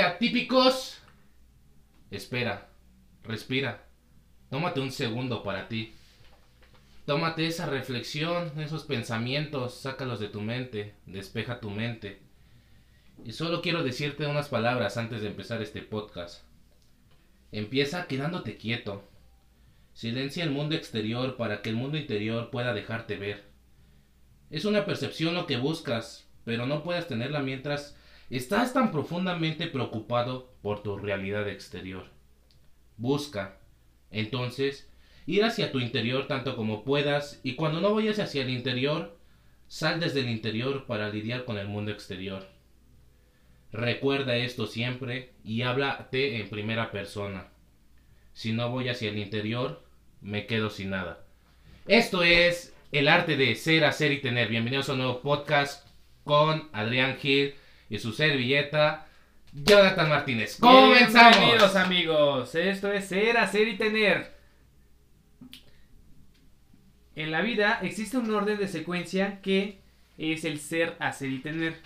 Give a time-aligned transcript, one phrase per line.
[0.00, 0.98] Atípicos.
[2.10, 2.68] Espera,
[3.24, 3.84] respira.
[4.48, 5.92] Tómate un segundo para ti.
[7.04, 12.20] Tómate esa reflexión, esos pensamientos, sácalos de tu mente, despeja tu mente.
[13.24, 16.42] Y solo quiero decirte unas palabras antes de empezar este podcast.
[17.50, 19.04] Empieza quedándote quieto.
[19.92, 23.44] Silencia el mundo exterior para que el mundo interior pueda dejarte ver.
[24.50, 27.96] Es una percepción lo que buscas, pero no puedes tenerla mientras
[28.30, 32.06] estás tan profundamente preocupado por tu realidad exterior.
[32.96, 33.58] Busca,
[34.10, 34.90] entonces,
[35.26, 39.18] ir hacia tu interior tanto como puedas y cuando no vayas hacia el interior,
[39.68, 42.48] sal desde el interior para lidiar con el mundo exterior.
[43.72, 47.48] Recuerda esto siempre y háblate en primera persona.
[48.34, 49.82] Si no voy hacia el interior,
[50.20, 51.24] me quedo sin nada.
[51.86, 54.48] Esto es el arte de ser, hacer y tener.
[54.48, 55.88] Bienvenidos a un nuevo podcast
[56.24, 57.54] con Adrián Gil
[57.88, 59.06] y su servilleta
[59.52, 60.58] Jonathan Martínez.
[60.58, 61.38] ¡Comenzamos!
[61.38, 64.32] Bienvenidos amigos, esto es ser, hacer y tener.
[67.14, 69.80] En la vida existe un orden de secuencia que
[70.16, 71.76] es el ser, hacer y tener.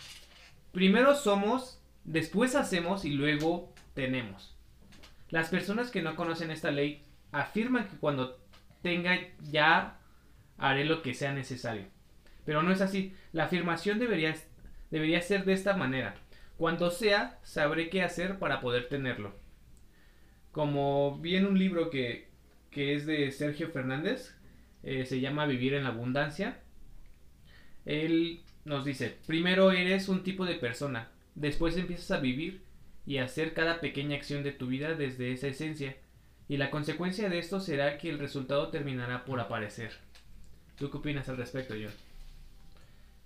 [0.72, 4.54] Primero somos, después hacemos y luego tenemos.
[5.30, 8.38] Las personas que no conocen esta ley afirman que cuando
[8.82, 9.18] tenga
[9.50, 9.98] ya
[10.58, 11.86] haré lo que sea necesario.
[12.44, 13.14] Pero no es así.
[13.32, 14.36] La afirmación debería,
[14.90, 16.14] debería ser de esta manera.
[16.56, 19.34] Cuando sea, sabré qué hacer para poder tenerlo.
[20.52, 22.28] Como vi en un libro que,
[22.70, 24.34] que es de Sergio Fernández,
[24.82, 26.60] eh, se llama Vivir en la Abundancia.
[27.84, 32.62] Él nos dice, primero eres un tipo de persona, después empiezas a vivir
[33.06, 35.96] y a hacer cada pequeña acción de tu vida desde esa esencia,
[36.48, 39.92] y la consecuencia de esto será que el resultado terminará por aparecer.
[40.76, 41.92] ¿Tú qué opinas al respecto, John?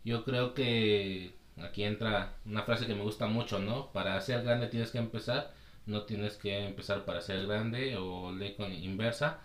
[0.04, 1.32] Yo creo que
[1.62, 3.93] aquí entra una frase que me gusta mucho, ¿no?
[3.93, 5.53] Para ser grande tienes que empezar,
[5.87, 9.41] no tienes que empezar para ser grande o ley con inversa.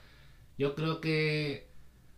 [0.58, 1.68] Yo creo que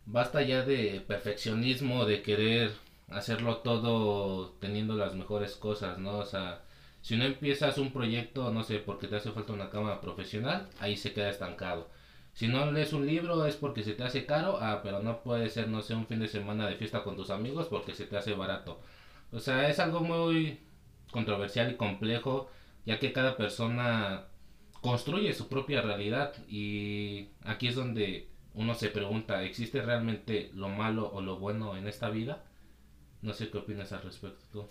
[0.06, 2.72] basta ya de perfeccionismo, de querer
[3.10, 6.18] hacerlo todo teniendo las mejores cosas, ¿no?
[6.20, 6.64] O sea,
[7.02, 10.98] si no empiezas un proyecto, no sé, porque te hace falta una cámara profesional, ahí
[10.98, 11.90] se queda estancado.
[12.34, 15.50] Si no lees un libro es porque se te hace caro, ah, pero no puede
[15.50, 18.18] ser, no sé, un fin de semana de fiesta con tus amigos porque se te
[18.18, 18.80] hace barato.
[19.32, 20.60] O sea, es algo muy
[21.12, 22.50] controversial y complejo,
[22.86, 24.26] ya que cada persona
[24.82, 31.12] construye su propia realidad y aquí es donde uno se pregunta, ¿existe realmente lo malo
[31.12, 32.44] o lo bueno en esta vida?
[33.22, 34.68] No sé qué opinas al respecto tú.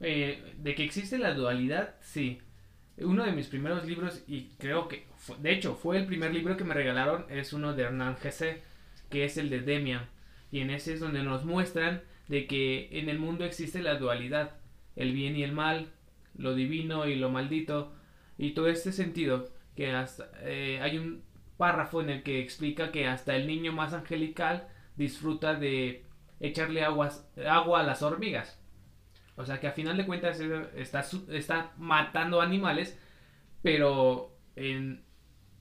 [0.00, 2.40] Eh, de que existe la dualidad, sí.
[2.98, 5.06] Uno de mis primeros libros, y creo que,
[5.38, 8.62] de hecho, fue el primer libro que me regalaron, es uno de Hernán Gese,
[9.10, 10.06] que es el de Demian.
[10.52, 14.56] Y en ese es donde nos muestran de que en el mundo existe la dualidad,
[14.96, 15.92] el bien y el mal,
[16.36, 17.92] lo divino y lo maldito,
[18.38, 21.22] y todo este sentido, que hasta, eh, hay un
[21.56, 26.04] párrafo en el que explica que hasta el niño más angelical disfruta de
[26.40, 28.60] echarle aguas, agua a las hormigas.
[29.36, 30.40] O sea que a final de cuentas
[30.76, 32.98] está, está matando animales,
[33.62, 35.02] pero en,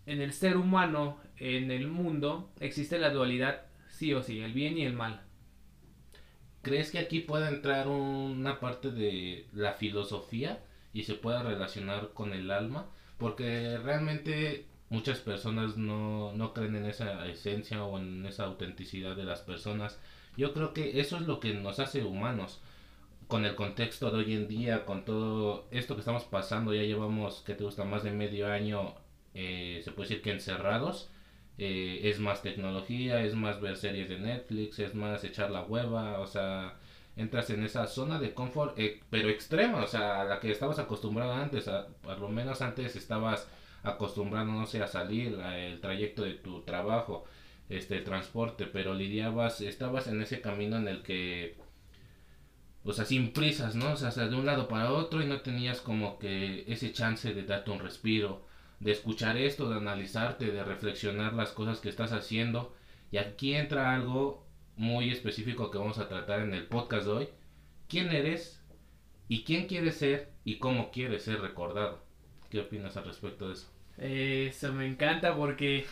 [0.06, 4.78] en el ser humano, en el mundo, existe la dualidad sí o sí, el bien
[4.78, 5.22] y el mal.
[6.64, 10.64] ¿Crees que aquí pueda entrar una parte de la filosofía
[10.94, 12.88] y se pueda relacionar con el alma?
[13.18, 19.26] Porque realmente muchas personas no, no creen en esa esencia o en esa autenticidad de
[19.26, 20.00] las personas.
[20.38, 22.62] Yo creo que eso es lo que nos hace humanos
[23.28, 27.42] con el contexto de hoy en día, con todo esto que estamos pasando, ya llevamos,
[27.46, 28.96] que te gusta, más de medio año,
[29.34, 31.10] eh, se puede decir que encerrados.
[31.58, 36.20] Eh, es más tecnología, es más ver series de Netflix, es más echar la hueva,
[36.20, 36.76] o sea,
[37.16, 40.80] entras en esa zona de confort, eh, pero extrema, o sea, a la que estabas
[40.80, 43.48] acostumbrado antes, a, por lo menos antes estabas
[43.84, 47.26] acostumbrado, no sé, a salir, el trayecto de tu trabajo,
[47.70, 51.56] este, transporte, pero lidiabas, estabas en ese camino en el que
[52.86, 53.94] o sea, sin prisas, ¿no?
[53.94, 57.44] O sea, de un lado para otro y no tenías como que ese chance de
[57.44, 58.46] darte un respiro,
[58.84, 62.76] de escuchar esto, de analizarte, de reflexionar las cosas que estás haciendo.
[63.12, 64.46] Y aquí entra algo
[64.76, 67.30] muy específico que vamos a tratar en el podcast de hoy.
[67.88, 68.62] ¿Quién eres?
[69.30, 70.32] ¿Y quién quieres ser?
[70.44, 72.04] ¿Y cómo quieres ser recordado?
[72.50, 73.70] ¿Qué opinas al respecto de eso?
[73.98, 75.86] Eso me encanta porque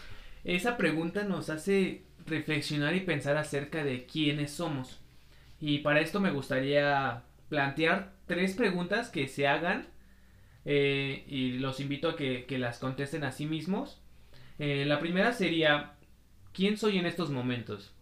[0.44, 5.00] esa pregunta nos hace reflexionar y pensar acerca de quiénes somos.
[5.62, 9.88] Y para esto me gustaría plantear tres preguntas que se hagan
[10.66, 14.02] eh, y los invito a que, las contesten a sí mismos.
[14.60, 15.94] Eh, la primera sería,
[16.54, 17.94] ¿quién soy en estos momentos?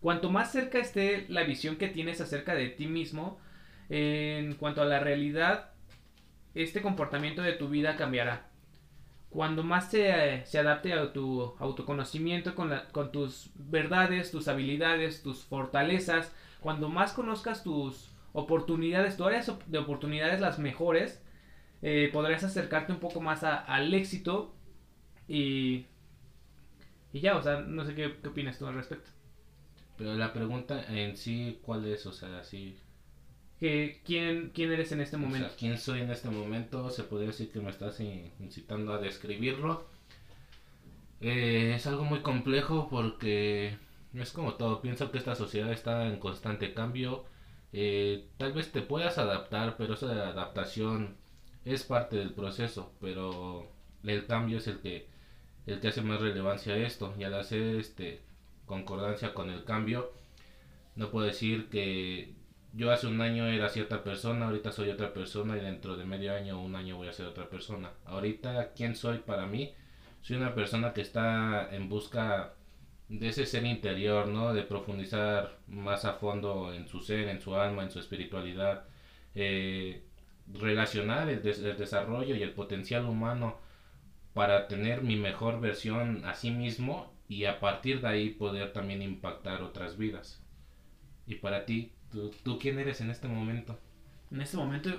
[0.00, 3.40] Cuanto más cerca esté la visión que tienes acerca de ti mismo,
[3.88, 5.70] en cuanto a la realidad,
[6.54, 8.48] este comportamiento de tu vida cambiará.
[9.30, 15.44] Cuando más se, se adapte a tu autoconocimiento con, con tus verdades, tus habilidades, tus
[15.44, 21.22] fortalezas, cuando más conozcas tus oportunidades, tu áreas de oportunidades las mejores,
[21.88, 24.52] eh, podrás acercarte un poco más al éxito
[25.28, 25.86] y,
[27.12, 29.08] y ya, o sea, no sé qué, qué opinas tú al respecto.
[29.96, 32.04] Pero la pregunta en sí, ¿cuál es?
[32.06, 32.76] O sea, sí.
[33.60, 35.46] Que, ¿quién, ¿Quién eres en este momento?
[35.46, 36.90] O sea, ¿quién soy en este momento?
[36.90, 39.86] Se podría decir que me estás incitando a describirlo.
[41.20, 43.78] Eh, es algo muy complejo porque
[44.12, 44.82] es como todo.
[44.82, 47.26] Pienso que esta sociedad está en constante cambio.
[47.72, 51.24] Eh, tal vez te puedas adaptar, pero esa adaptación
[51.66, 52.92] es parte del proceso.
[53.00, 53.68] Pero
[54.04, 55.08] el cambio es el que,
[55.66, 57.14] el que hace más relevancia a esto.
[57.18, 58.22] Y al hacer este
[58.64, 60.12] concordancia con el cambio,
[60.96, 62.34] no puedo decir que
[62.72, 66.34] yo hace un año era cierta persona, ahorita soy otra persona y dentro de medio
[66.34, 67.90] año o un año voy a ser otra persona.
[68.04, 69.72] Ahorita, ¿quién soy para mí?
[70.20, 72.54] Soy una persona que está en busca
[73.08, 74.52] de ese ser interior, ¿no?
[74.52, 78.84] De profundizar más a fondo en su ser, en su alma, en su espiritualidad.
[79.34, 80.02] Eh,
[80.52, 83.58] relacionar el, el, desarrollo y el potencial humano
[84.34, 89.02] para tener mi mejor versión a sí mismo y a partir de ahí poder también
[89.02, 90.42] impactar otras vidas.
[91.26, 93.78] Y para ti, ¿tú, quién eres en este momento?
[94.30, 94.90] En este momento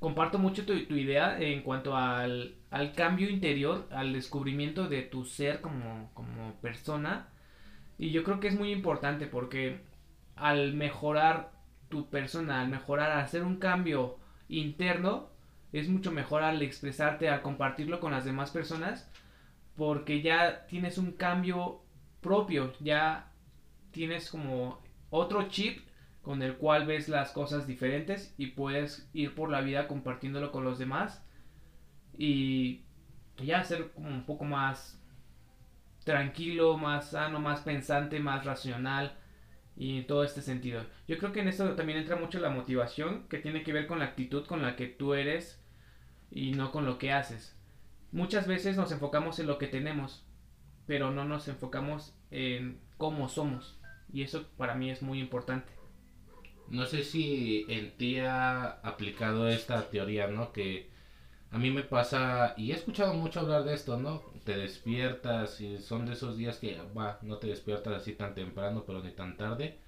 [0.00, 5.24] comparto mucho tu, tu idea en cuanto al, al, cambio interior, al descubrimiento de tu
[5.24, 7.28] ser como, como persona.
[7.98, 9.80] Y yo creo que es muy importante porque
[10.34, 11.52] al mejorar
[11.88, 15.28] tu persona, al mejorar, al hacer un cambio interno,
[15.72, 19.10] es mucho mejor al expresarte, al compartirlo con las demás personas,
[19.76, 21.82] porque ya tienes un cambio
[22.20, 23.30] propio, ya
[23.90, 25.86] tienes como otro chip
[26.22, 30.64] con el cual ves las cosas diferentes y puedes ir por la vida compartiéndolo con
[30.64, 31.24] los demás
[32.18, 32.82] y
[33.36, 35.00] ya ser como un poco más
[36.04, 39.16] tranquilo, más sano, más pensante, más racional
[39.76, 40.84] y en todo este sentido.
[41.06, 43.98] Yo creo que en esto también entra mucho la motivación que tiene que ver con
[43.98, 45.62] la actitud con la que tú eres
[46.30, 47.56] y no con lo que haces.
[48.12, 50.24] Muchas veces nos enfocamos en lo que tenemos,
[50.86, 53.78] pero no nos enfocamos en cómo somos.
[54.12, 55.72] Y eso para mí es muy importante.
[56.68, 60.52] No sé si en ti ha aplicado esta teoría, ¿no?
[60.52, 60.90] Que
[61.50, 64.22] a mí me pasa, y he escuchado mucho hablar de esto, ¿no?
[64.46, 68.84] Te despiertas y son de esos días que, va, no te despiertas así tan temprano,
[68.86, 69.78] pero ni tan tarde.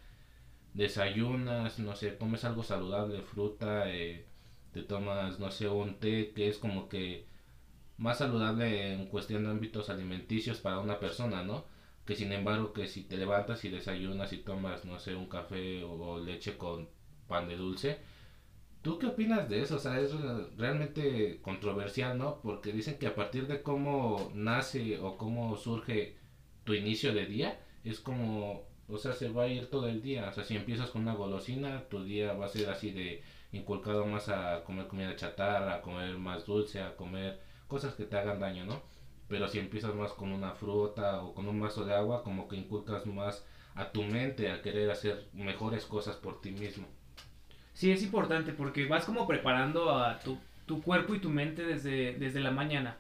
[0.75, 4.27] Desayunas, no sé, comes algo saludable, fruta, eh,
[4.73, 7.27] te tomas, no sé, un té que es como que
[7.99, 11.65] más saludable en cuestión de ámbitos alimenticios para una persona, ¿no?
[12.07, 15.85] Que sin embargo que si te levantas y desayunas y tomas, no sé, un café
[15.85, 16.89] o leche con
[17.29, 18.01] pan de dulce,
[18.89, 19.77] ¿tú qué opinas de eso?
[19.77, 20.15] O sea, es
[20.57, 22.41] realmente controversial, ¿no?
[22.41, 26.17] Porque dicen que a partir de cómo nace o cómo surge
[26.65, 30.29] tu inicio de día, es como, o sea, se va a ir todo el día.
[30.31, 33.23] O sea, si empiezas con una golosina, tu día va a ser así de
[33.53, 38.17] inculcado más a comer comida chatarra, a comer más dulce, a comer cosas que te
[38.17, 38.81] hagan daño, ¿no?
[39.29, 42.57] Pero si empiezas más con una fruta o con un vaso de agua, como que
[42.57, 46.87] inculcas más a tu mente a querer hacer mejores cosas por ti mismo.
[47.79, 52.15] Sí, es importante porque vas como preparando a tu, tu cuerpo y tu mente desde,
[52.15, 52.97] desde la mañana.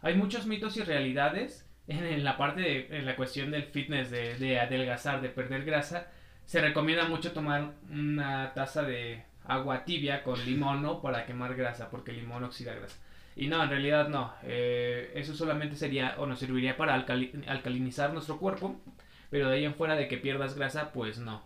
[0.00, 4.38] Hay muchos mitos y realidades en, la parte, de, en la cuestión del fitness, de,
[4.38, 6.06] de adelgazar, de perder grasa.
[6.46, 11.02] Se recomienda mucho tomar una taza de agua tibia con limón, ¿no?
[11.02, 12.96] Para quemar grasa, porque el limón oxida grasa.
[13.36, 14.32] Y no, en realidad no.
[14.42, 18.80] Eh, eso solamente sería o nos serviría para alcalinizar nuestro cuerpo.
[19.28, 21.42] Pero de ahí en fuera de que pierdas grasa, pues no.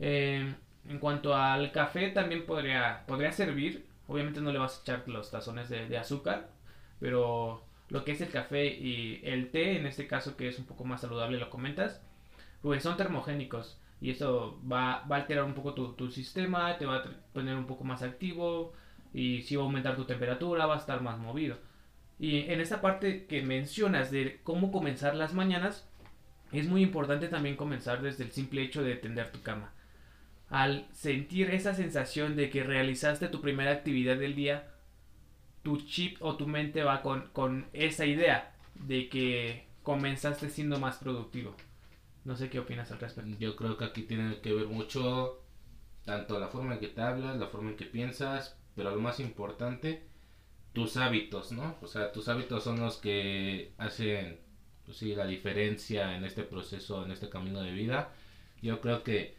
[0.00, 0.52] Eh,
[0.90, 3.86] en cuanto al café, también podría, podría servir.
[4.08, 6.50] Obviamente no le vas a echar los tazones de, azúcar.
[6.98, 10.66] Pero lo que es el café y el té, en este caso que es un
[10.66, 12.02] poco más saludable, lo comentas.
[12.60, 13.80] Pues son termogénicos.
[14.00, 17.66] Y eso va, va a alterar un poco tu, sistema, te va a poner un
[17.66, 18.72] poco más activo
[19.12, 21.58] y si va a aumentar tu temperatura, va a estar más movido.
[22.18, 25.88] Y en esta parte que mencionas de cómo comenzar las mañanas,
[26.50, 29.72] es muy importante también comenzar desde el simple hecho de tender tu cama.
[30.50, 34.68] Al sentir esa sensación de que realizaste tu primera actividad del día,
[35.62, 40.96] tu chip o tu mente va con, con esa idea de que comenzaste siendo más
[40.98, 41.54] productivo.
[42.24, 43.30] No sé qué opinas al respecto.
[43.38, 45.40] Yo creo que aquí tiene que ver mucho
[46.04, 49.20] tanto la forma en que te hablas, la forma en que piensas, pero lo más
[49.20, 50.02] importante,
[50.72, 51.76] tus hábitos, ¿no?
[51.80, 54.40] O sea, tus hábitos son los que hacen,
[54.84, 58.12] pues la diferencia en este proceso, en este camino de vida.
[58.62, 59.36] Yo creo que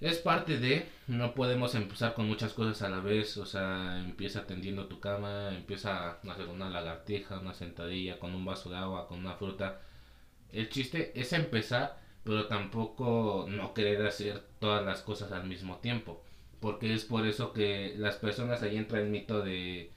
[0.00, 4.46] es parte de, no podemos empezar con muchas cosas a la vez, o sea, empieza
[4.46, 9.06] tendiendo tu cama, empieza a hacer una lagartija, una sentadilla con un vaso de agua,
[9.08, 9.80] con una fruta.
[10.52, 16.22] El chiste es empezar, pero tampoco no querer hacer todas las cosas al mismo tiempo,
[16.60, 19.92] porque es por eso que las personas ahí entran el mito de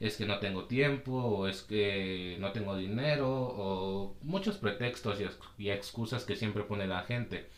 [0.00, 5.18] es que no tengo tiempo, o es que no tengo dinero, o muchos pretextos
[5.58, 7.48] y excusas que siempre pone la gente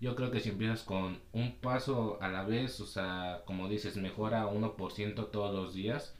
[0.00, 3.96] yo creo que si empiezas con un paso a la vez, o sea, como dices,
[3.96, 6.14] mejora 1% todos los días,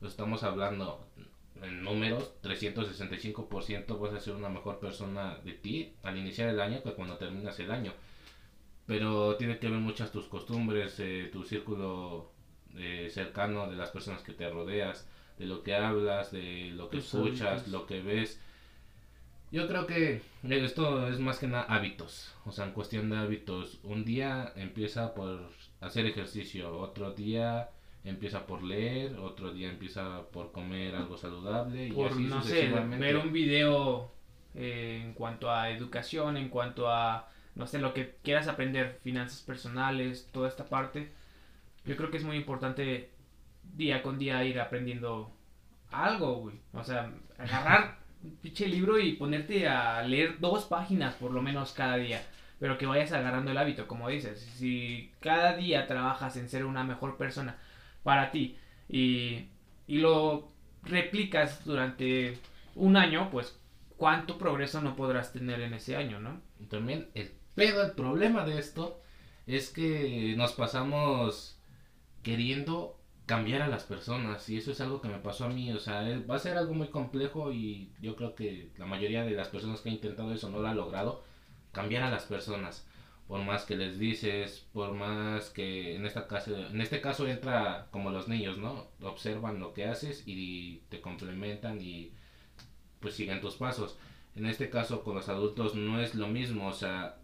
[0.00, 1.04] lo estamos hablando
[1.62, 6.82] en números, 365% vas a ser una mejor persona de ti al iniciar el año
[6.82, 7.92] que cuando terminas el año.
[8.86, 12.30] Pero tiene que ver muchas tus costumbres, eh, tu círculo
[12.76, 16.98] eh, cercano de las personas que te rodeas, de lo que hablas, de lo que
[16.98, 18.40] escuchas, lo que ves.
[19.54, 23.78] Yo creo que esto es más que nada hábitos, o sea, en cuestión de hábitos.
[23.84, 25.48] Un día empieza por
[25.80, 27.70] hacer ejercicio, otro día
[28.02, 31.92] empieza por leer, otro día empieza por comer algo saludable.
[31.92, 32.68] Por, y así no sé,
[32.98, 34.10] ver un video
[34.56, 39.42] eh, en cuanto a educación, en cuanto a, no sé, lo que quieras aprender, finanzas
[39.42, 41.12] personales, toda esta parte.
[41.84, 43.10] Yo creo que es muy importante
[43.62, 45.30] día con día ir aprendiendo
[45.92, 46.56] algo, güey.
[46.72, 48.03] O sea, agarrar
[48.42, 52.22] pinche libro y ponerte a leer dos páginas por lo menos cada día.
[52.58, 54.40] Pero que vayas agarrando el hábito, como dices.
[54.56, 57.58] Si cada día trabajas en ser una mejor persona
[58.02, 58.56] para ti
[58.88, 59.46] y,
[59.86, 60.48] y lo
[60.82, 62.38] replicas durante
[62.74, 63.58] un año, pues
[63.96, 66.40] cuánto progreso no podrás tener en ese año, ¿no?
[66.68, 69.00] También el pedo, el problema de esto
[69.46, 71.58] es que nos pasamos
[72.22, 75.78] queriendo cambiar a las personas y eso es algo que me pasó a mí, o
[75.78, 79.48] sea, va a ser algo muy complejo y yo creo que la mayoría de las
[79.48, 81.24] personas que han intentado eso no lo ha logrado,
[81.72, 82.86] cambiar a las personas,
[83.26, 87.88] por más que les dices, por más que en esta caso, en este caso entra
[87.90, 88.88] como los niños, ¿no?
[89.02, 92.12] Observan lo que haces y te complementan y
[93.00, 93.98] pues siguen tus pasos.
[94.36, 97.16] En este caso con los adultos no es lo mismo, o sea,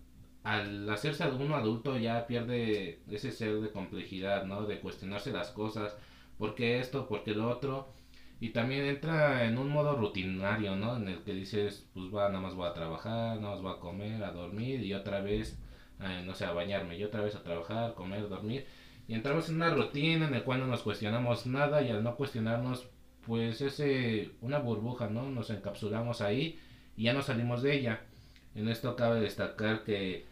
[0.43, 4.65] al hacerse uno adulto ya pierde ese ser de complejidad, ¿no?
[4.67, 5.97] De cuestionarse las cosas,
[6.39, 7.07] ¿por qué esto?
[7.09, 7.93] ¿Por qué lo otro?
[8.41, 10.97] Y también entra en un modo rutinario, ¿no?
[10.97, 13.81] En el que dices, pues va, nada más voy a trabajar, nada más voy a
[13.81, 15.59] comer, a dormir y otra vez,
[16.01, 18.67] eh, no sé, a bañarme y otra vez a trabajar, comer, dormir.
[19.09, 22.17] Y entramos en una rutina en la cual no nos cuestionamos nada y al no
[22.17, 22.89] cuestionarnos,
[23.27, 25.31] pues es una burbuja, ¿no?
[25.31, 26.59] Nos encapsulamos ahí
[26.97, 28.07] y ya no salimos de ella.
[28.55, 30.27] En esto cabe destacar que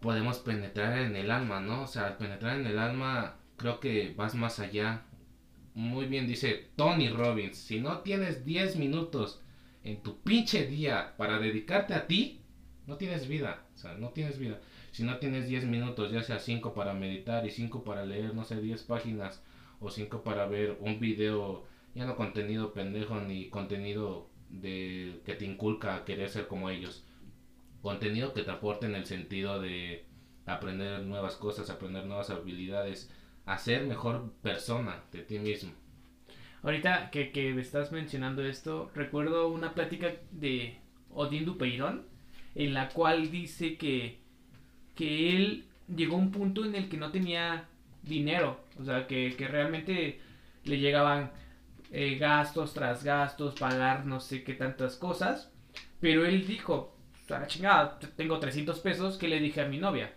[0.00, 1.82] podemos penetrar en el alma, ¿no?
[1.82, 5.04] O sea, penetrar en el alma creo que vas más allá.
[5.74, 9.40] Muy bien dice Tony Robbins, si no tienes 10 minutos
[9.82, 12.42] en tu pinche día para dedicarte a ti,
[12.86, 14.60] no tienes vida, o sea, no tienes vida.
[14.92, 18.44] Si no tienes 10 minutos, ya sea 5 para meditar y 5 para leer, no
[18.44, 19.42] sé, 10 páginas
[19.80, 21.64] o 5 para ver un video,
[21.94, 27.04] ya no contenido pendejo ni contenido de que te inculca a querer ser como ellos
[27.84, 30.06] contenido que te aporte en el sentido de
[30.46, 33.12] aprender nuevas cosas, aprender nuevas habilidades,
[33.44, 35.70] hacer mejor persona de ti mismo.
[36.62, 40.78] Ahorita que, que estás mencionando esto, recuerdo una plática de
[41.10, 42.06] Odín Dupeirón,
[42.54, 44.18] en la cual dice que,
[44.94, 47.68] que él llegó a un punto en el que no tenía
[48.02, 50.20] dinero, o sea, que, que realmente
[50.64, 51.32] le llegaban
[51.90, 55.52] eh, gastos tras gastos, pagar no sé qué tantas cosas,
[56.00, 56.93] pero él dijo,
[57.30, 60.12] a la chingada, tengo 300 pesos, que le dije a mi novia?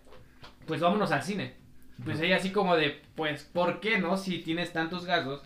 [0.65, 1.55] Pues vámonos al cine.
[2.03, 4.17] Pues ella así como de, pues, ¿por qué no?
[4.17, 5.41] Si tienes tantos gastos,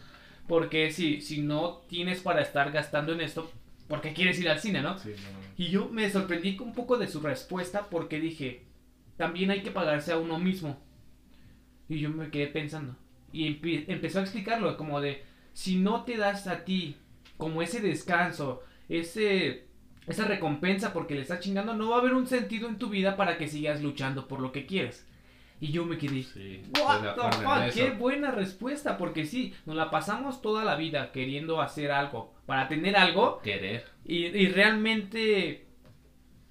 [0.48, 3.50] porque si, si no tienes para estar gastando en esto,
[3.88, 4.98] ¿por qué quieres ir al cine, no?
[5.56, 8.66] Y yo me sorprendí un poco de su respuesta porque dije,
[9.18, 10.78] también hay que pagarse a uno mismo.
[11.88, 12.96] Y yo me quedé pensando.
[13.32, 13.60] Y
[13.92, 16.98] empezó a explicarlo como de, si no te das a ti
[17.38, 19.68] como ese descanso, ese
[20.08, 23.16] esa recompensa porque le estás chingando, no va a haber un sentido en tu vida
[23.16, 25.08] para que sigas luchando por lo que quieres.
[25.60, 29.92] Y yo me quedé, sí, what the fuck, qué buena respuesta, porque sí, nos la
[29.92, 33.40] pasamos toda la vida queriendo hacer algo, para tener algo.
[33.44, 33.86] Querer.
[34.04, 35.68] Y, y realmente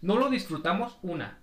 [0.00, 1.40] no lo disfrutamos, una.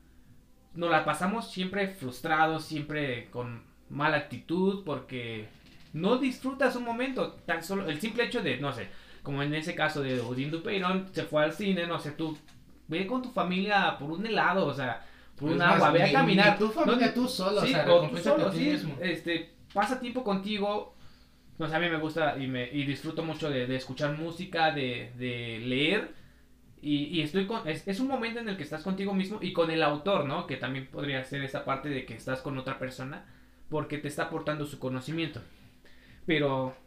[0.75, 5.49] Nos la pasamos siempre frustrados, siempre con mala actitud, porque
[5.91, 8.87] no disfrutas un momento, tan solo el simple hecho de, no sé,
[9.27, 12.37] como en ese caso de Odín Dupeirón, se fue al cine, no sé, tú
[12.87, 15.05] ve con tu familia por un helado, o sea,
[15.35, 16.57] por un agua, ve a caminar.
[16.57, 18.95] tu familia, tú solo, sí, o sea, solo, sí, mismo.
[19.01, 20.95] este, pasa tiempo contigo,
[21.57, 24.71] no sé, a mí me gusta y, me, y disfruto mucho de, de escuchar música,
[24.71, 26.15] de, de leer,
[26.81, 29.51] Y, y estoy con, es, es, un momento en el que estás contigo mismo y
[29.51, 30.47] con el autor, ¿no?
[30.47, 33.25] Que también podría ser esa parte de que estás con otra persona
[33.69, 35.41] porque te está aportando su conocimiento.
[36.25, 36.77] Pero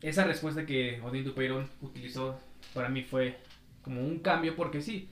[0.00, 2.38] esa respuesta que Odín Dupeirón utilizó
[2.74, 3.38] para mí fue
[3.82, 5.10] como un cambio porque sí,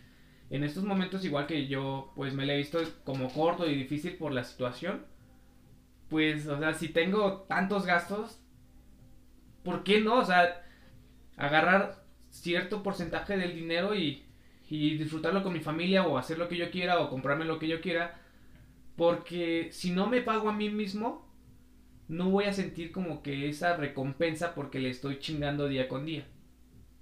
[0.50, 4.16] en estos momentos igual que yo pues me la he visto como corto y difícil
[4.16, 5.04] por la situación,
[6.08, 8.40] pues o sea, si tengo tantos gastos,
[9.64, 10.18] ¿por qué no?
[10.18, 10.62] O sea,
[11.36, 14.24] agarrar cierto porcentaje del dinero y,
[14.68, 17.68] y disfrutarlo con mi familia o hacer lo que yo quiera o comprarme lo que
[17.68, 18.20] yo quiera.
[18.96, 21.25] Porque si no me pago a mí mismo,
[22.08, 26.26] no voy a sentir como que esa recompensa porque le estoy chingando día con día.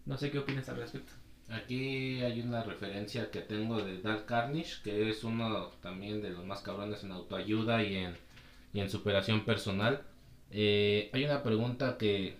[0.06, 1.12] No sé qué opinas al respecto.
[1.49, 6.44] Aquí hay una referencia que tengo de Dal Carnish, que es uno también de los
[6.44, 8.16] más cabrones en autoayuda y en,
[8.73, 10.02] y en superación personal.
[10.50, 12.37] Eh, hay una pregunta que,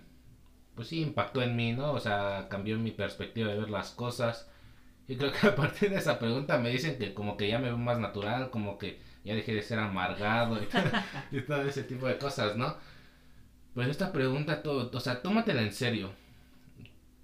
[0.75, 1.92] pues sí, impactó en mí, ¿no?
[1.92, 4.50] O sea, cambió mi perspectiva de ver las cosas.
[5.06, 7.68] Y creo que a partir de esa pregunta me dicen que como que ya me
[7.68, 10.61] veo más natural, como que ya dejé de ser amargado
[11.33, 12.76] y todo, ese tipo de cosas, ¿no?
[13.75, 16.12] Pues esta pregunta, todo, o sea, tómatela en serio.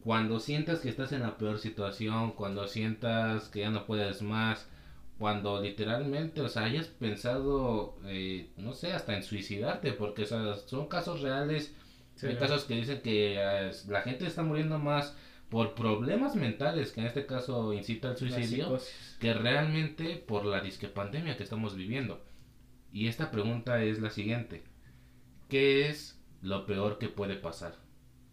[0.03, 4.67] Cuando sientas que estás en la peor situación, cuando sientas que ya no puedes más,
[5.19, 11.21] cuando literalmente, o sea, hayas pensado, eh, no sé, hasta en suicidarte, porque son casos
[11.21, 11.75] reales,
[12.23, 15.15] hay casos que dicen que eh, la gente está muriendo más
[15.51, 18.79] por problemas mentales, que en este caso incita al suicidio,
[19.19, 22.23] que realmente por la disque pandemia que estamos viviendo.
[22.93, 24.63] Y esta pregunta es la siguiente.
[25.49, 27.75] ¿Qué es lo peor que puede pasar?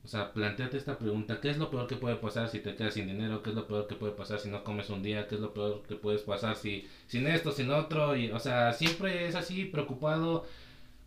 [0.03, 1.41] O sea, planteate esta pregunta.
[1.41, 3.41] ¿Qué es lo peor que puede pasar si te quedas sin dinero?
[3.43, 5.27] ¿Qué es lo peor que puede pasar si no comes un día?
[5.27, 8.15] ¿Qué es lo peor que puedes pasar si sin esto, sin otro?
[8.15, 10.45] Y, o sea, siempre es así, preocupado.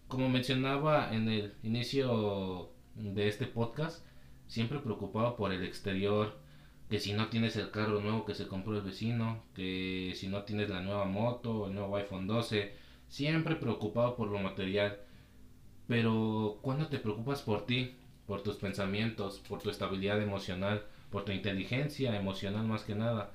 [0.09, 4.05] Como mencionaba en el inicio de este podcast,
[4.51, 6.37] siempre preocupado por el exterior,
[6.89, 10.43] que si no tienes el carro nuevo que se compró el vecino, que si no
[10.43, 12.75] tienes la nueva moto, el nuevo iPhone 12,
[13.07, 14.99] siempre preocupado por lo material.
[15.87, 17.95] Pero cuando te preocupas por ti,
[18.27, 23.33] por tus pensamientos, por tu estabilidad emocional, por tu inteligencia emocional más que nada,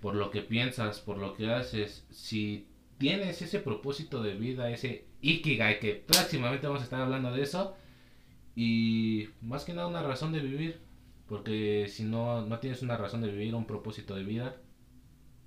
[0.00, 2.66] por lo que piensas, por lo que haces, si
[2.98, 7.76] tienes ese propósito de vida, ese ikigai, que próximamente vamos a estar hablando de eso,
[8.60, 10.80] y más que nada una razón de vivir.
[11.28, 14.56] Porque si no, no tienes una razón de vivir, un propósito de vida,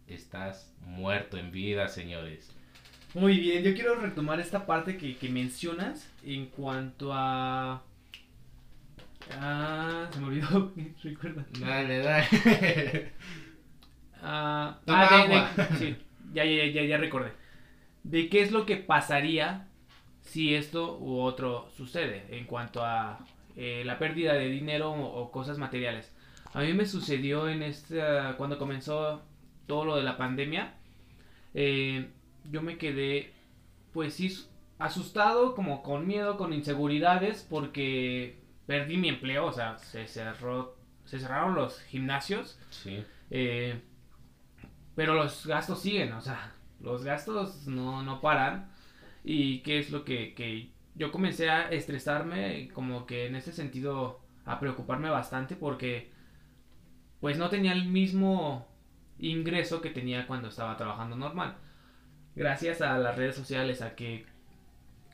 [0.07, 2.55] estás muerto en vida, señores.
[3.13, 7.83] Muy bien, yo quiero retomar esta parte que, que mencionas en cuanto a...
[9.33, 10.71] Ah, se me olvidó,
[11.03, 11.45] recuerda.
[11.59, 13.11] Dale, dale.
[14.21, 15.97] ah, ah sí,
[16.31, 17.33] ya, ya, ya, ya recordé.
[18.03, 19.67] De qué es lo que pasaría
[20.21, 23.19] si esto u otro sucede en cuanto a
[23.55, 26.13] eh, la pérdida de dinero o, cosas materiales.
[26.53, 29.21] A mí me sucedió en esta, cuando comenzó
[29.67, 30.73] todo lo de la pandemia,
[31.53, 32.09] eh,
[32.49, 33.33] yo me quedé,
[33.93, 34.35] pues sí,
[34.79, 41.19] asustado, como con miedo, con inseguridades, porque perdí mi empleo, o sea, se cerró, se
[41.19, 42.59] cerraron los gimnasios.
[42.69, 43.03] Sí.
[43.29, 43.81] Eh,
[44.95, 48.70] pero los gastos siguen, o sea, los gastos no, no paran.
[49.23, 54.21] Y qué es lo que, que yo comencé a estresarme, como que en ese sentido
[54.45, 56.09] a preocuparme bastante porque
[57.19, 58.67] pues no tenía el mismo
[59.19, 61.55] ingreso que tenía cuando estaba trabajando normal.
[62.35, 64.25] Gracias a las redes sociales, a que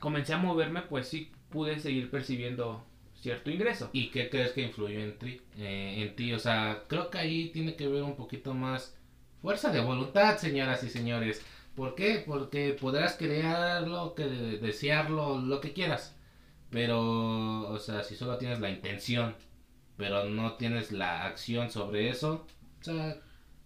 [0.00, 3.90] comencé a moverme, pues sí pude seguir percibiendo cierto ingreso.
[3.92, 5.40] ¿Y qué crees que influyó en ti?
[5.58, 6.32] Eh, en ti?
[6.32, 8.96] O sea, creo que ahí tiene que ver un poquito más
[9.42, 11.44] fuerza de voluntad, señoras y señores.
[11.78, 12.24] ¿Por qué?
[12.26, 16.18] Porque podrás crearlo, que desearlo, lo que quieras.
[16.70, 19.36] Pero, o sea, si solo tienes la intención,
[19.96, 22.44] pero no tienes la acción sobre eso,
[22.80, 23.20] o sea,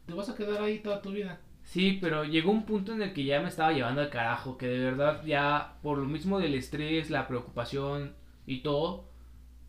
[0.05, 1.41] te vas a quedar ahí toda tu vida.
[1.65, 4.67] Sí, pero llegó un punto en el que ya me estaba llevando al carajo, que
[4.67, 8.15] de verdad ya por lo mismo del estrés, la preocupación
[8.47, 9.09] y todo,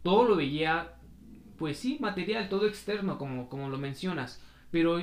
[0.04, 0.96] todo lo veía,
[1.58, 4.44] pues sí, material, todo externo, como, como lo mencionas.
[4.70, 5.00] Pero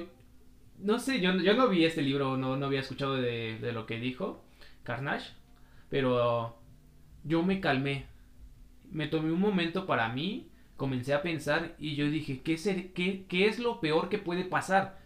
[0.83, 3.87] no sé, yo, yo no vi este libro, no, no había escuchado de, de lo
[3.87, 4.45] que dijo
[4.83, 5.33] Carnage,
[5.89, 6.57] pero
[7.25, 8.07] yo me calmé.
[8.91, 12.57] Me tomé un momento para mí, comencé a pensar y yo dije, ¿qué,
[12.95, 14.99] qué, ¿qué es lo peor que puede pasar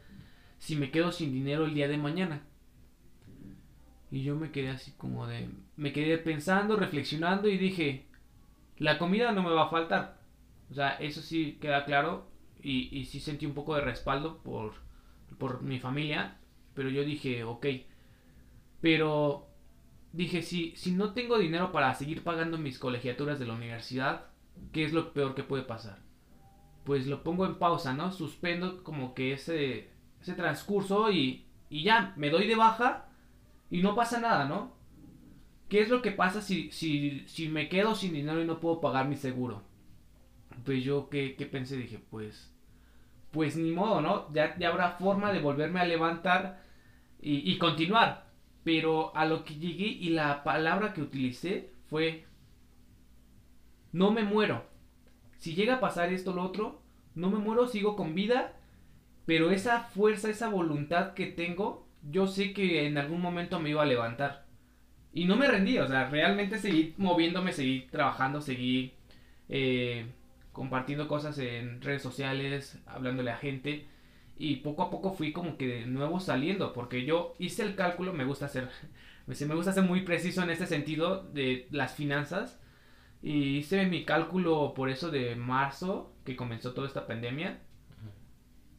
[0.58, 2.42] si me quedo sin dinero el día de mañana?
[4.10, 5.48] Y yo me quedé así como de...
[5.76, 8.06] Me quedé pensando, reflexionando y dije,
[8.78, 10.18] la comida no me va a faltar.
[10.70, 12.28] O sea, eso sí queda claro
[12.62, 14.84] y, y sí sentí un poco de respaldo por
[15.38, 16.38] por mi familia,
[16.75, 17.66] pero yo dije, ok,
[18.81, 19.49] pero
[20.12, 24.27] dije, si, si no tengo dinero para seguir pagando mis colegiaturas de la universidad,
[24.73, 25.99] ¿qué es lo peor que puede pasar?
[26.85, 28.12] Pues lo pongo en pausa, ¿no?
[28.12, 33.09] Suspendo como que ese, ese transcurso y, y ya, me doy de baja
[33.70, 34.75] y no pasa nada, ¿no?
[35.68, 38.81] ¿Qué es lo que pasa si, si, si me quedo sin dinero y no puedo
[38.81, 39.62] pagar mi seguro?
[40.64, 41.77] Pues yo, ¿qué, qué pensé?
[41.77, 42.54] Dije, pues,
[43.35, 44.33] pues ni modo, ¿no?
[44.33, 46.62] Ya, habrá forma de volverme a levantar
[47.20, 48.25] y, y continuar.
[48.64, 52.25] Pero a lo que llegué y la palabra que utilicé fue,
[53.92, 54.64] no me muero.
[55.37, 56.81] Si llega a pasar esto o lo otro,
[57.14, 58.55] no me muero, sigo con vida.
[59.27, 63.83] Pero esa fuerza, esa voluntad que tengo, yo sé que en algún momento me iba
[63.83, 64.47] a levantar.
[65.12, 68.94] Y no me rendí, o sea, realmente seguí moviéndome, seguí trabajando, seguí
[69.49, 70.07] eh,
[70.55, 73.87] compartiendo cosas en redes sociales, hablándole a gente.
[74.37, 78.14] Y poco a poco fui como que de nuevo saliendo, porque yo hice el cálculo,
[78.14, 78.71] me gusta hacer,
[79.27, 82.61] me gusta ser muy preciso en este sentido de las finanzas.
[83.21, 87.59] Y hice mi cálculo por eso de marzo, que comenzó toda esta pandemia.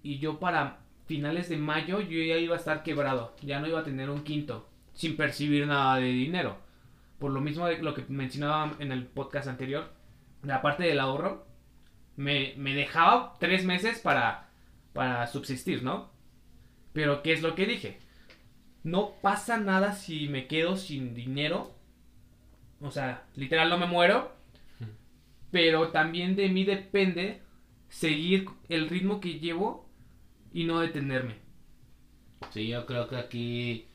[0.02, 3.82] Y yo para finales de mayo yo ya iba a estar quebrado, ya no iba
[3.82, 6.58] a tener un quinto, sin percibir nada de dinero.
[7.20, 9.92] Por lo mismo de lo que mencionaba en el podcast anterior,
[10.44, 11.46] la parte del ahorro,
[12.16, 14.50] me, me dejaba tres meses para,
[14.94, 16.12] para subsistir, ¿no?
[16.94, 18.00] Pero ¿qué es lo que dije?
[18.84, 21.76] No pasa nada si me quedo sin dinero.
[22.82, 24.34] O sea, literal no me muero.
[25.52, 27.42] Pero también de mí depende
[27.90, 29.90] seguir el ritmo que llevo
[30.54, 31.36] y no detenerme.
[32.52, 33.88] Sí, yo creo que aquí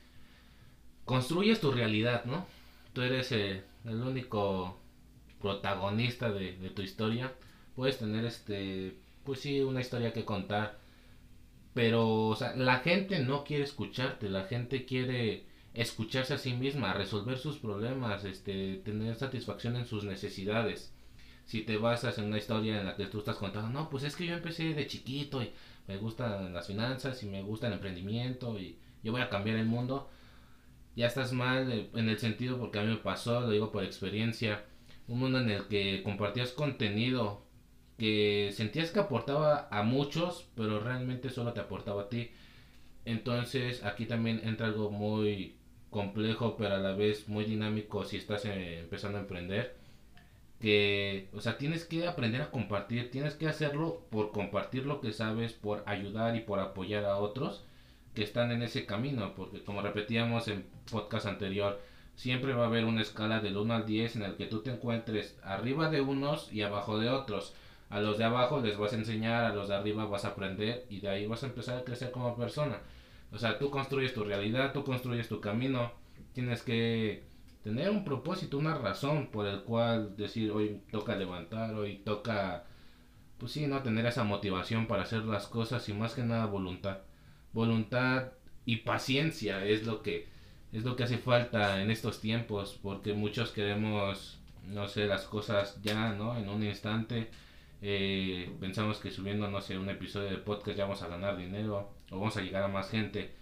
[1.05, 2.47] construyes tu realidad, ¿no?
[2.93, 4.79] Tú eres el, el único
[5.41, 7.33] protagonista de, de, tu historia.
[7.75, 10.79] Puedes tener este, pues sí, una historia que contar.
[11.75, 16.95] Pero, o sea, la gente no quiere escucharte, la gente quiere escucharse a sí misma,
[16.95, 20.93] resolver sus problemas, este, tener satisfacción en sus necesidades.
[21.45, 24.17] Si te basas en una historia en la que tú estás contando, no, pues es
[24.17, 25.53] que yo empecé de chiquito y
[25.87, 29.67] me gustan las finanzas y me gusta el emprendimiento y yo voy a cambiar el
[29.67, 30.09] mundo,
[30.97, 33.85] ya estás mal eh, en el sentido porque a mí me pasó, lo digo por
[33.85, 34.65] experiencia,
[35.09, 37.45] un mundo en el que compartías contenido
[38.01, 42.31] que sentías que aportaba a muchos, pero realmente solo te aportaba a ti.
[43.05, 45.57] Entonces aquí también entra algo muy
[45.91, 49.77] complejo, pero a la vez muy dinámico si estás eh, empezando a emprender
[50.61, 55.13] que, o sea, tienes que aprender a compartir, tienes que hacerlo por compartir lo que
[55.13, 57.65] sabes, por ayudar y por apoyar a otros
[58.15, 61.81] que están en ese camino, porque como repetíamos en podcast anterior,
[62.15, 64.71] siempre va a haber una escala del 1 al 10 en el que tú te
[64.71, 67.55] encuentres arriba de unos y abajo de otros.
[67.91, 70.87] A los de abajo les vas a enseñar, a los de arriba vas a aprender
[70.89, 72.81] y de ahí vas a empezar a crecer como persona.
[73.33, 75.93] O sea, tú construyes tu realidad, tú construyes tu camino,
[76.33, 77.25] tienes que
[77.63, 82.65] tener un propósito, una razón por el cual decir hoy toca levantar, hoy toca,
[83.39, 86.99] pues sí, no tener esa motivación para hacer las cosas y más que nada voluntad.
[87.53, 88.33] Voluntad
[88.65, 90.29] y paciencia es lo que
[90.73, 95.81] es lo que hace falta en estos tiempos porque muchos queremos no sé las cosas
[95.83, 97.29] ya no en un instante
[97.83, 101.95] eh, pensamos que subiendo no sé un episodio de podcast ya vamos a ganar dinero
[102.11, 103.33] o vamos a llegar a más gente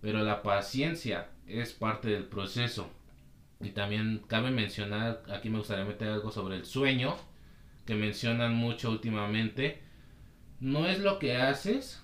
[0.00, 2.90] pero la paciencia es parte del proceso
[3.62, 7.16] y también cabe mencionar, aquí me gustaría meter algo sobre el sueño,
[7.86, 9.80] que mencionan mucho últimamente.
[10.60, 12.02] No es lo que haces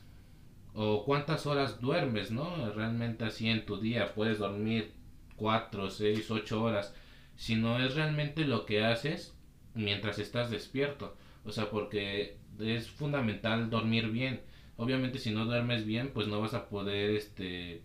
[0.74, 2.72] o cuántas horas duermes, ¿no?
[2.72, 4.92] Realmente así en tu día puedes dormir
[5.36, 6.94] 4, 6, 8 horas,
[7.36, 9.36] sino es realmente lo que haces
[9.74, 11.16] mientras estás despierto.
[11.48, 14.42] O sea, porque es fundamental dormir bien.
[14.76, 17.82] Obviamente si no duermes bien, pues no vas a poder este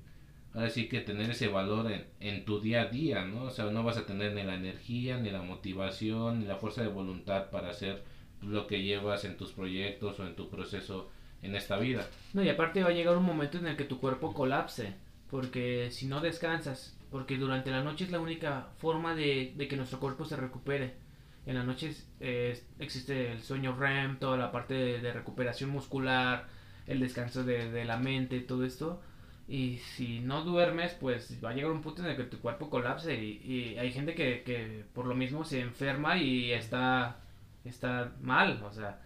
[0.54, 3.46] ahora que tener ese valor en, en, tu día a día, ¿no?
[3.46, 6.84] O sea, no vas a tener ni la energía, ni la motivación, ni la fuerza
[6.84, 8.04] de voluntad para hacer
[8.42, 11.10] lo que llevas en tus proyectos o en tu proceso
[11.42, 12.08] en esta vida.
[12.34, 14.94] No, y aparte va a llegar un momento en el que tu cuerpo colapse,
[15.30, 19.76] porque si no descansas, porque durante la noche es la única forma de, de que
[19.76, 21.03] nuestro cuerpo se recupere.
[21.46, 26.48] En la noche eh, existe el sueño REM, toda la parte de, de recuperación muscular,
[26.88, 29.02] el descanso de, de la mente, todo esto
[29.48, 32.70] y si no duermes, pues va a llegar un punto en el que tu cuerpo
[32.70, 33.14] colapse.
[33.16, 37.18] Y, hay gente que, que, por lo mismo se enferma y está,
[37.66, 38.64] está mal.
[38.64, 39.02] O sea,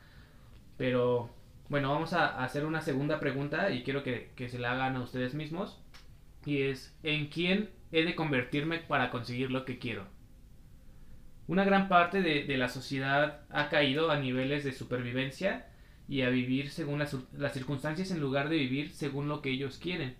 [0.77, 1.29] pero
[1.69, 5.01] bueno, vamos a hacer una segunda pregunta y quiero que, que se la hagan a
[5.01, 5.81] ustedes mismos.
[6.45, 10.05] Y es, ¿en quién he de convertirme para conseguir lo que quiero?
[11.47, 15.67] Una gran parte de, de la sociedad ha caído a niveles de supervivencia
[16.07, 19.77] y a vivir según las, las circunstancias en lugar de vivir según lo que ellos
[19.77, 20.15] quieren.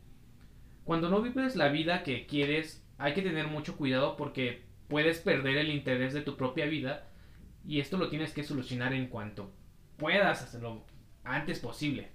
[0.84, 5.58] Cuando no vives la vida que quieres, hay que tener mucho cuidado porque puedes perder
[5.58, 7.08] el interés de tu propia vida
[7.66, 9.52] y esto lo tienes que solucionar en cuanto
[9.98, 10.86] puedas hacerlo
[11.24, 12.10] antes posible.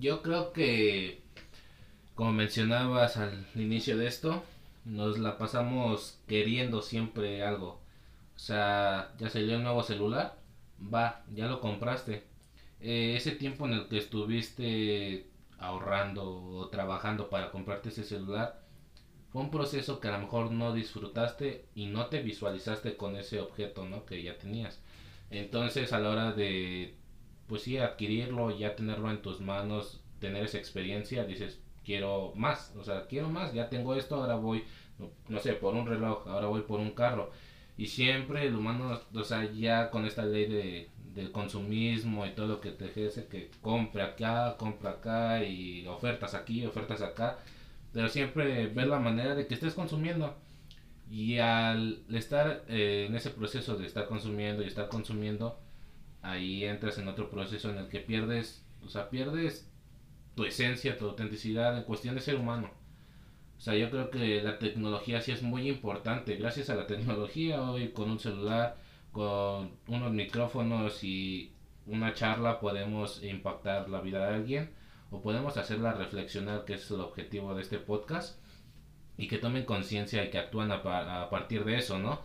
[0.00, 1.22] yo creo que,
[2.14, 4.42] como mencionabas al inicio de esto,
[4.84, 7.81] nos la pasamos queriendo siempre algo.
[8.36, 10.38] O sea, ya salió el nuevo celular,
[10.82, 12.24] va, ya lo compraste.
[12.80, 18.62] Eh, ese tiempo en el que estuviste ahorrando o trabajando para comprarte ese celular,
[19.30, 23.40] fue un proceso que a lo mejor no disfrutaste y no te visualizaste con ese
[23.40, 24.04] objeto, ¿no?
[24.04, 24.82] Que ya tenías.
[25.30, 26.96] Entonces, a la hora de,
[27.46, 32.84] pues sí, adquirirlo, ya tenerlo en tus manos, tener esa experiencia, dices, quiero más, o
[32.84, 34.64] sea, quiero más, ya tengo esto, ahora voy,
[35.28, 37.30] no, sé, por un reloj, ahora voy por un carro.
[37.82, 42.46] Y siempre el humano, o sea, ya con esta ley de, del consumismo y todo
[42.46, 47.38] lo que te ejerce, que compre acá, compra acá y ofertas aquí, ofertas acá,
[47.92, 50.36] pero siempre ver la manera de que estés consumiendo.
[51.10, 55.58] Y al estar eh, en ese proceso de estar consumiendo y estar consumiendo,
[56.22, 59.68] ahí entras en otro proceso en el que pierdes, o sea, pierdes
[60.36, 62.70] tu esencia, tu autenticidad en cuestión de ser humano.
[63.62, 66.34] O sea, yo creo que la tecnología sí es muy importante.
[66.34, 68.76] Gracias a la tecnología, hoy con un celular,
[69.12, 71.52] con unos micrófonos y
[71.86, 74.70] una charla podemos impactar la vida de alguien
[75.12, 78.40] o podemos hacerla reflexionar, que es el objetivo de este podcast,
[79.16, 82.20] y que tomen conciencia y que actúan a, partir de eso, ¿no?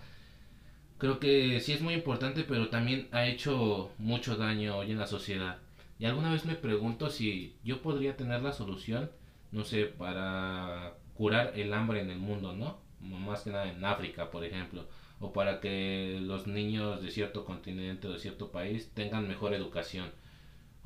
[0.97, 5.05] Creo que sí es muy importante, pero también ha hecho mucho daño hoy en la
[5.05, 5.59] sociedad.
[5.99, 9.11] Y alguna vez me pregunto si yo podría tener la solución,
[9.51, 12.79] no sé, para curar el hambre en el mundo, ¿no?
[12.99, 14.87] Más que nada en África, por ejemplo.
[15.19, 20.11] O para que los niños de cierto continente o de cierto país tengan mejor educación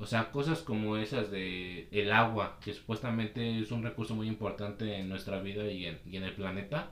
[0.01, 4.97] o sea, cosas como esas de el agua, que supuestamente es un recurso muy importante
[4.97, 6.91] en nuestra vida y en, y en el planeta,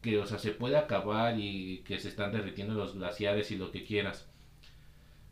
[0.00, 3.72] que o sea, se puede acabar y que se están derritiendo los glaciares y lo
[3.72, 4.30] que quieras.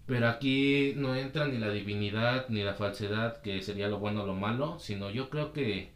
[0.07, 4.27] Pero aquí no entra ni la divinidad ni la falsedad, que sería lo bueno o
[4.27, 5.93] lo malo, sino yo creo que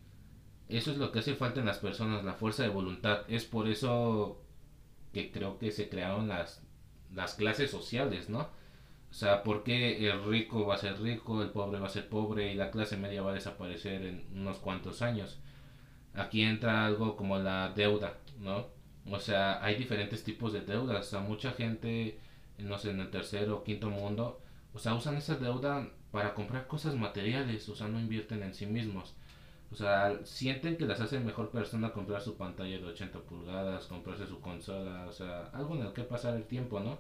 [0.69, 3.21] eso es lo que hace falta en las personas, la fuerza de voluntad.
[3.29, 4.43] Es por eso
[5.13, 6.63] que creo que se crearon las,
[7.15, 8.41] las clases sociales, ¿no?
[9.11, 12.09] O sea, ¿por qué el rico va a ser rico, el pobre va a ser
[12.09, 15.39] pobre y la clase media va a desaparecer en unos cuantos años?
[16.15, 18.67] Aquí entra algo como la deuda, ¿no?
[19.11, 21.07] O sea, hay diferentes tipos de deudas.
[21.07, 22.19] O sea, mucha gente,
[22.59, 24.41] no sé, en el tercer o quinto mundo,
[24.75, 28.67] o sea, usan esa deuda para comprar cosas materiales, o sea, no invierten en sí
[28.67, 29.15] mismos.
[29.71, 34.27] O sea, sienten que las hace mejor persona comprar su pantalla de 80 pulgadas, comprarse
[34.27, 36.99] su consola, o sea, algo en el que pasar el tiempo, ¿no?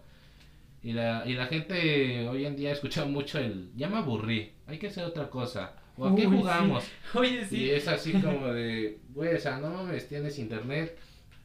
[0.83, 4.53] Y la, y la gente hoy en día ha escuchado mucho el, ya me aburrí,
[4.67, 5.75] hay que hacer otra cosa.
[5.97, 6.85] ¿O a qué jugamos?
[7.15, 7.65] Oye, sí.
[7.65, 10.99] Y es así como de, güey, o sea, no mames, tienes internet,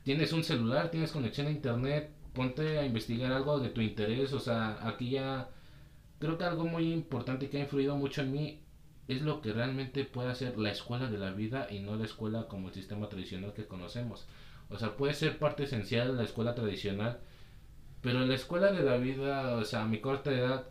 [0.03, 4.39] tienes un celular, tienes conexión a internet, ponte a investigar algo de tu interés, o
[4.39, 5.49] sea, aquí ya
[6.19, 8.61] creo que algo muy importante que ha influido mucho en mí
[9.07, 12.47] es lo que realmente puede ser la escuela de la vida y no la escuela
[12.47, 14.25] como el sistema tradicional que conocemos.
[14.69, 17.19] O sea, puede ser parte esencial de la escuela tradicional,
[18.01, 20.67] pero la escuela de la vida, o sea, a mi corta edad,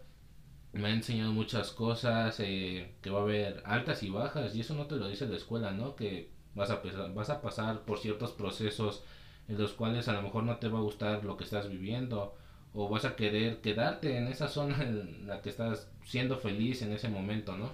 [0.73, 4.75] me ha enseñado muchas cosas, eh, que va a haber altas y bajas, y eso
[4.75, 5.97] no te lo dice la escuela, ¿no?
[5.97, 6.81] Que vas a,
[7.14, 9.03] vas a pasar por ciertos procesos
[9.49, 12.37] en los cuales a lo mejor no te va a gustar lo que estás viviendo,
[12.73, 16.93] o vas a querer quedarte en esa zona en la que estás siendo feliz en
[16.93, 17.73] ese momento, ¿no?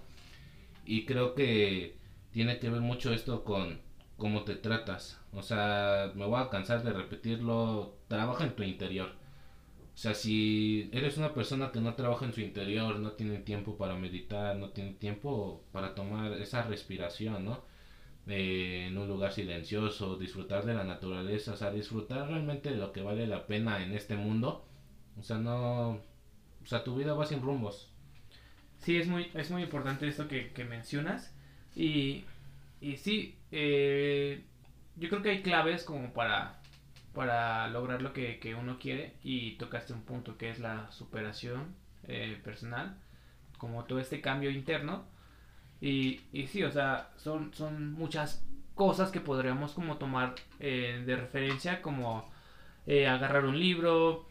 [0.86, 1.98] Y creo que
[2.32, 3.80] tiene que ver mucho esto con
[4.16, 5.20] cómo te tratas.
[5.32, 9.26] O sea, me voy a cansar de repetirlo, trabaja en tu interior
[9.96, 13.78] o sea, si eres una persona que no trabaja en su interior, no tiene tiempo
[13.78, 17.64] para meditar, no tiene tiempo para tomar esa respiración, ¿no?
[18.26, 22.92] Eh, en un lugar silencioso, disfrutar de la naturaleza, o sea, disfrutar realmente de lo
[22.92, 24.66] que vale la pena en este mundo.
[25.18, 25.92] O sea, no...
[26.62, 27.90] O sea, tu vida va sin rumbos.
[28.86, 31.34] Sí, es muy, es muy importante esto que, que mencionas.
[31.74, 32.24] Y,
[32.80, 34.44] y sí, eh,
[34.94, 36.60] yo creo que hay claves como para
[37.12, 41.74] para lograr lo que, uno quiere y tocaste un punto que es la superación
[42.06, 42.96] eh, personal,
[43.58, 45.04] como todo este cambio interno.
[45.80, 48.46] Y, y sí, o sea, son, son muchas
[48.76, 52.30] cosas que podríamos como tomar eh, de referencia, como
[52.86, 54.26] eh, agarrar un libro,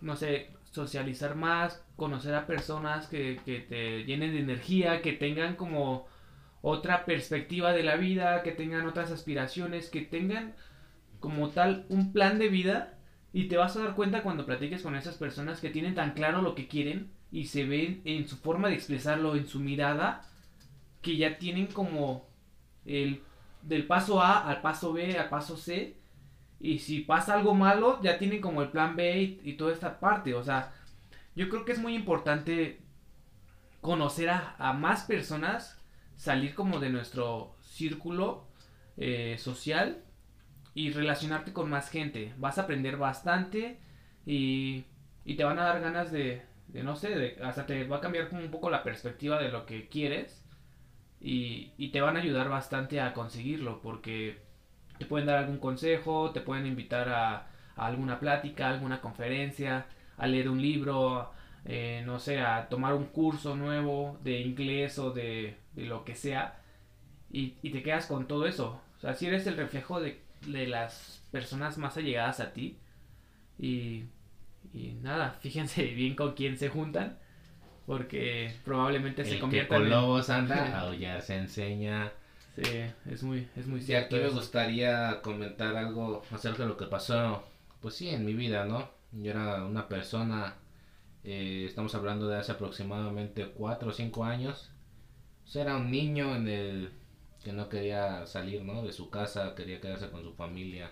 [0.00, 5.56] no sé, socializar más, conocer a personas que, que te llenen de energía, que tengan
[5.56, 6.06] como
[6.62, 10.54] otra perspectiva de la vida, que tengan otras aspiraciones, que tengan
[11.18, 12.98] como tal un plan de vida
[13.32, 16.42] y te vas a dar cuenta cuando platiques con esas personas que tienen tan claro
[16.42, 20.22] lo que quieren y se ven en su forma de expresarlo, en su mirada,
[21.02, 22.28] que ya tienen como
[22.84, 23.22] el
[23.62, 25.96] del paso A al paso B al paso C
[26.60, 30.34] y si pasa algo malo ya tienen como el plan B y, toda esta parte,
[30.34, 30.72] o sea,
[31.34, 32.80] yo creo que es muy importante
[33.80, 35.80] conocer a, más personas,
[36.16, 38.48] salir como de nuestro círculo
[38.96, 40.02] eh, social
[40.74, 42.34] y relacionarte con más gente.
[42.38, 43.78] Vas a aprender bastante
[44.24, 44.86] y,
[45.36, 48.28] te van a dar ganas de, de no sé, de, hasta te va a cambiar
[48.28, 50.42] como un poco la perspectiva de lo que quieres
[51.20, 54.45] y, y te van a ayudar bastante a conseguirlo porque
[54.98, 60.48] te pueden dar algún consejo, te pueden invitar a, alguna plática, alguna conferencia, a leer
[60.48, 61.30] un libro,
[61.66, 66.58] eh, no sé, a tomar un curso nuevo de inglés o de, lo que sea,
[67.30, 68.80] y, te quedas con todo eso.
[68.96, 72.78] O sea, si eres el reflejo de, las personas más allegadas a ti,
[73.58, 74.04] y,
[74.72, 77.18] y nada, fíjense bien con quién se juntan,
[77.84, 82.12] porque probablemente se conviertan con lobos anda, aullar se enseña.
[82.56, 82.62] Sí,
[83.10, 84.16] es muy, es muy cierto.
[84.16, 87.44] Y aquí me gustaría comentar algo acerca de lo que pasó,
[87.80, 88.88] pues sí, en mi vida, ¿no?
[89.12, 90.56] Yo era una persona,
[91.24, 94.70] eh, estamos hablando de hace aproximadamente 4 o 5 años.
[95.42, 96.92] Pues era un niño en el
[97.44, 98.82] que no quería salir, ¿no?
[98.82, 100.90] De su casa, quería quedarse con su familia.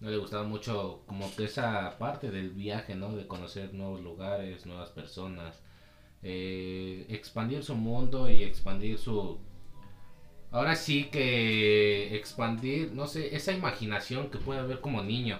[0.00, 3.16] No le gustaba mucho como que esa parte del viaje, ¿no?
[3.16, 5.62] De conocer nuevos lugares, nuevas personas.
[6.22, 9.40] Eh, expandir su mundo y expandir su
[10.56, 15.38] ahora sí que expandir, no sé, esa imaginación que puede haber como niño.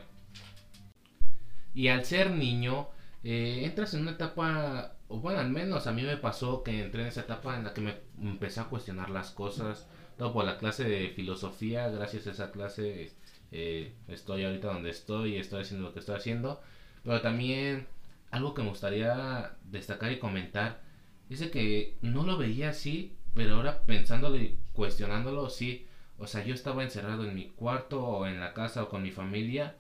[1.75, 2.89] Y al ser niño,
[3.25, 7.03] eh, entras en una etapa, o bueno, al menos a mí me pasó que entré
[7.03, 9.89] en esa etapa en la que me empecé a cuestionar las cosas.
[10.19, 13.13] Todo por la clase de filosofía, gracias a esa clase
[13.53, 16.61] eh, estoy ahorita donde estoy, estoy haciendo lo que estoy haciendo.
[17.05, 17.87] Pero también
[18.31, 20.83] algo que me gustaría destacar y comentar,
[21.31, 25.87] dice que no lo veía así pero ahora pensándolo y cuestionándolo, sí.
[26.19, 29.11] O sea, yo estaba encerrado en mi cuarto o en la casa o con mi
[29.13, 29.77] familia.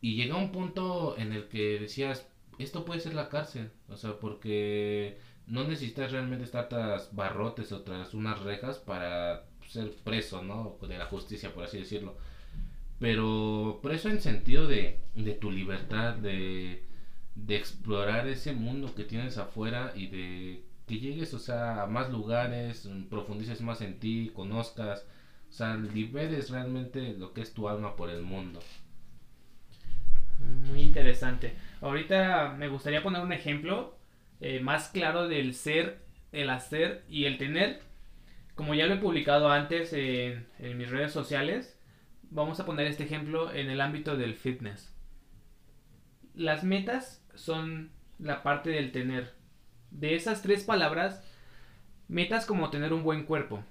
[0.00, 2.26] Y llega un punto en el que decías,
[2.58, 3.70] esto puede ser la cárcel.
[3.88, 9.94] O sea, porque no necesitas realmente estar tras barrotes o tras unas rejas para ser
[10.02, 10.78] preso, ¿no?
[10.88, 12.16] De la justicia, por así decirlo.
[12.98, 16.84] Pero preso en sentido de, de tu libertad, de,
[17.34, 22.10] de explorar ese mundo que tienes afuera y de que llegues, o sea, a más
[22.10, 25.06] lugares, mm, profundices más en ti, conozcas,
[25.48, 28.60] o sea, liberes realmente lo que es tu alma por el mundo.
[30.70, 31.54] Muy interesante.
[31.80, 33.96] Ahorita me gustaría poner un ejemplo
[34.40, 36.00] eh, más claro del ser,
[36.32, 37.80] el hacer y el tener.
[38.54, 41.78] Como ya lo he publicado antes en, en mis redes sociales,
[42.30, 44.92] vamos a poner este ejemplo en el ámbito del fitness.
[46.34, 49.41] Las metas son la parte del tener
[49.92, 51.22] de esas tres palabras,
[52.08, 53.64] metas como tener un buen cuerpo.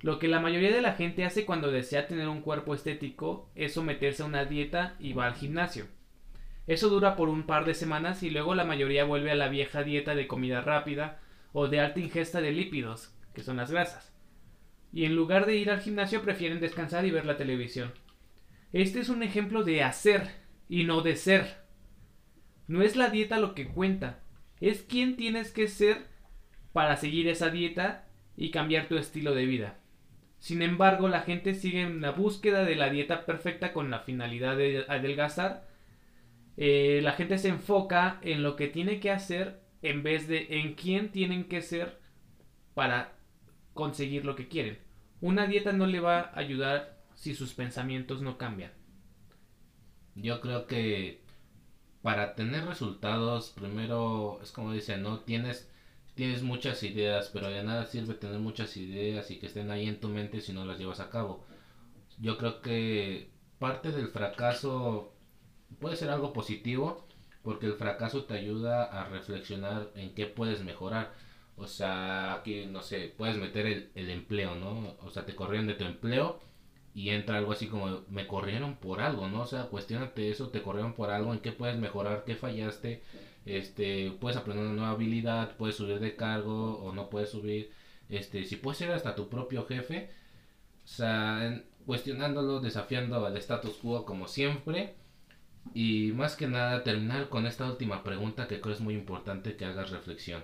[0.00, 3.74] Lo que la mayoría de la gente hace cuando desea tener un cuerpo estético es
[3.74, 5.86] someterse a una dieta y va al gimnasio.
[6.66, 9.82] Eso dura por un par de semanas y luego la mayoría vuelve a la vieja
[9.82, 11.20] dieta de comida rápida
[11.52, 14.12] o de alta ingesta de lípidos, que son las grasas.
[14.92, 17.92] Y en lugar de ir al gimnasio prefieren descansar y ver la televisión.
[18.72, 20.30] Este es un ejemplo de hacer
[20.68, 21.56] y no de ser.
[22.66, 24.20] No es la dieta lo que cuenta,
[24.60, 26.06] es quién tienes que ser
[26.72, 29.78] para seguir esa dieta y cambiar tu estilo de vida.
[30.38, 34.56] Sin embargo, la gente sigue en la búsqueda de la dieta perfecta con la finalidad
[34.56, 35.68] de adelgazar.
[36.56, 40.74] Eh, la gente se enfoca en lo que tiene que hacer en vez de en
[40.74, 41.98] quién tienen que ser
[42.74, 43.16] para
[43.74, 44.78] conseguir lo que quieren.
[45.20, 48.72] Una dieta no le va a ayudar si sus pensamientos no cambian.
[50.14, 51.22] Yo creo que
[52.02, 55.20] para tener resultados, primero es como dicen, ¿no?
[55.20, 55.68] Tienes,
[56.14, 60.00] tienes muchas ideas, pero de nada sirve tener muchas ideas y que estén ahí en
[60.00, 61.44] tu mente si no las llevas a cabo.
[62.20, 65.12] Yo creo que parte del fracaso
[65.80, 67.06] puede ser algo positivo,
[67.42, 71.12] porque el fracaso te ayuda a reflexionar en qué puedes mejorar.
[71.56, 74.96] O sea, aquí, no sé, puedes meter el, el empleo, ¿no?
[75.02, 76.40] O sea, te corrieron de tu empleo
[76.98, 79.42] y entra algo así como me corrieron por algo, ¿no?
[79.42, 83.04] O sea, cuestionate eso, te corrieron por algo, en qué puedes mejorar, qué fallaste,
[83.46, 87.70] este, puedes aprender una nueva habilidad, puedes subir de cargo o no puedes subir,
[88.08, 90.10] este, si puedes ser hasta tu propio jefe,
[90.82, 94.96] sea, cuestionándolo, desafiando al status quo como siempre
[95.74, 99.66] y más que nada terminar con esta última pregunta que creo es muy importante que
[99.66, 100.42] hagas reflexión.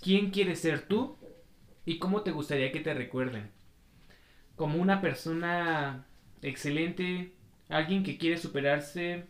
[0.00, 1.18] ¿Quién quieres ser tú?
[1.84, 3.63] ¿Y cómo te gustaría que te recuerden?
[4.56, 6.06] Como una persona
[6.42, 7.32] excelente,
[7.68, 9.26] alguien que quiere superarse,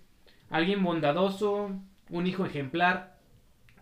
[0.50, 1.70] alguien bondadoso,
[2.10, 3.18] un hijo ejemplar.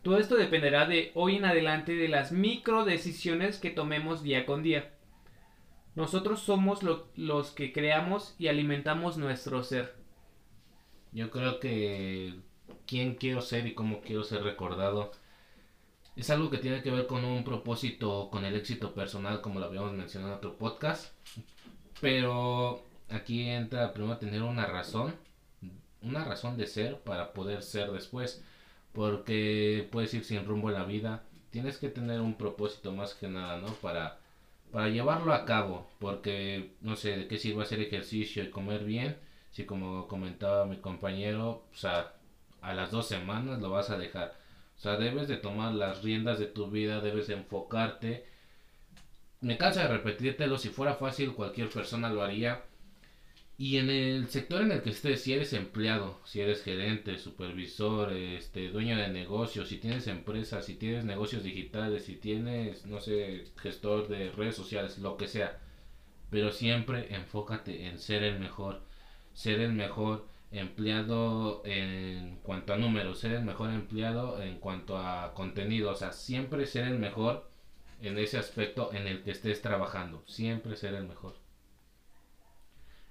[0.03, 4.62] Todo esto dependerá de hoy en adelante de las micro decisiones que tomemos día con
[4.62, 4.93] día.
[5.95, 6.80] Nosotros somos
[7.16, 9.95] los que creamos y alimentamos nuestro ser.
[11.12, 12.34] Yo creo que
[12.86, 15.12] quién quiero ser y cómo quiero ser recordado
[16.16, 19.66] es algo que tiene que ver con un propósito, con el éxito personal, como lo
[19.66, 21.12] habíamos mencionado en otro podcast.
[22.00, 25.14] Pero aquí entra primero tener una razón,
[26.02, 28.44] una razón de ser para poder ser después.
[28.92, 31.24] Porque puedes ir sin rumbo en la vida.
[31.50, 33.68] Tienes que tener un propósito más que nada, ¿no?
[33.74, 34.18] Para,
[34.70, 35.88] para llevarlo a cabo.
[35.98, 39.16] Porque no sé de qué sirve hacer ejercicio y comer bien.
[39.50, 42.14] Si como comentaba mi compañero, o sea,
[42.60, 44.41] a las dos semanas lo vas a dejar.
[44.82, 48.24] Sea, debes de tomar las riendas de tu vida, debes de enfocarte.
[49.40, 52.64] Me cansa de repetírtelo, si fuera fácil cualquier persona lo haría.
[53.56, 58.12] Y en el sector en el que estés, si eres empleado, si eres gerente, supervisor,
[58.12, 63.44] este, dueño de negocios, si tienes empresas, si tienes negocios digitales, si tienes, no sé,
[63.58, 65.60] gestor de redes sociales, lo que sea.
[66.28, 68.82] Pero siempre enfócate en ser el mejor.
[69.32, 75.32] Ser el mejor empleado en cuanto a números, ser el mejor empleado en cuanto a
[75.34, 77.50] contenido, o sea, siempre ser el mejor
[78.03, 81.36] en ese aspecto en el que estés trabajando, siempre ser el mejor.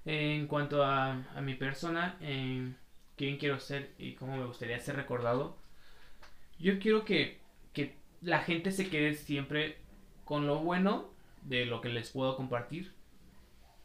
[0.05, 2.77] En cuanto a, mi persona, en
[3.15, 5.57] quién quiero ser y cómo me gustaría ser recordado,
[6.59, 7.39] yo quiero que,
[7.73, 9.77] que la gente se quede siempre
[10.25, 11.09] con lo bueno
[11.43, 12.93] de lo que les puedo compartir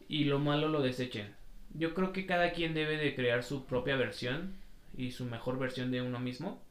[0.07, 1.36] y lo malo lo desechen
[1.77, 4.55] yo creo que cada quien debe de crear su propia versión
[4.97, 6.61] y su mejor versión de uno mismo.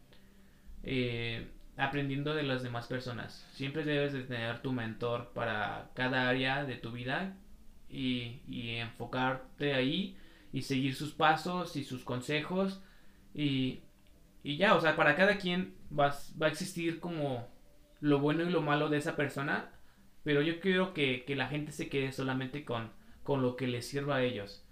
[0.83, 1.47] Eh,
[1.77, 3.47] aprendiendo de las demás personas.
[3.53, 7.37] Siempre debes de tener tu mentor para cada área de tu vida
[7.89, 8.41] y,
[8.79, 10.17] enfocarte ahí
[10.53, 12.83] y seguir sus pasos y sus consejos
[13.35, 13.83] y,
[14.45, 17.49] ya, o sea, para cada quien va, va, a existir como
[18.01, 19.71] lo bueno y lo malo de esa persona,
[20.23, 22.91] pero yo quiero que, que la gente se quede solamente con,
[23.23, 24.66] con lo que les sirva a ellos.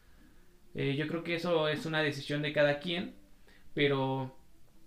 [0.74, 3.14] Eh, yo creo que eso es una decisión de cada quien,
[3.74, 4.36] pero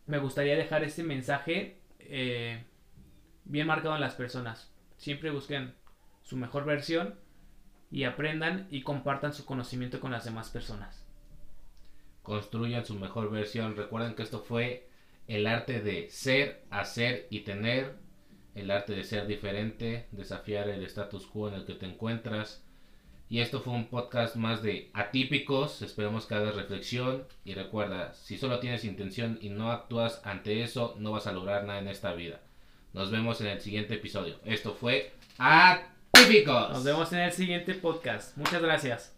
[0.05, 2.63] me gustaría dejar este mensaje eh,
[3.45, 4.73] bien marcado en las personas.
[4.97, 5.73] Siempre busquen
[6.23, 7.15] su mejor versión
[7.89, 11.05] y aprendan y compartan su conocimiento con las demás personas.
[12.21, 13.77] Construyan su mejor versión.
[13.77, 14.89] Recuerden que esto fue
[15.27, 17.95] el arte de ser, hacer y tener.
[18.55, 22.66] El arte de ser diferente, desafiar el status quo en el que te encuentras
[23.29, 25.81] y esto fue un podcast más de atípicos.
[25.81, 27.25] Esperemos que hagas reflexión.
[27.43, 31.65] Y recuerda, si solo tienes intención y no actúas ante eso, no vas a lograr
[31.65, 32.39] nada en esta vida.
[32.93, 34.39] Nos vemos en el siguiente episodio.
[34.45, 36.69] Esto fue Atípicos.
[36.71, 38.37] Nos vemos en el siguiente podcast.
[38.37, 39.13] Muchas gracias.